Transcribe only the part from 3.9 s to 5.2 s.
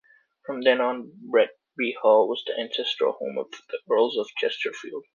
Earls of Chesterfield.